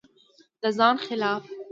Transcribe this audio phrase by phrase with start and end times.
[0.61, 1.43] د ځان خلاف